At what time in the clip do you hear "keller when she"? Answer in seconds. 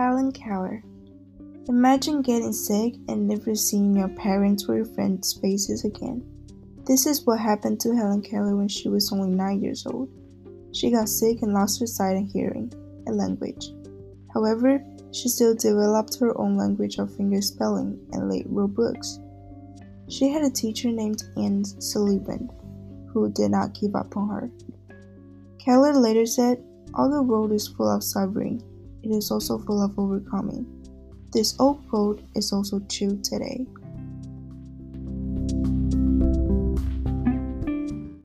8.22-8.88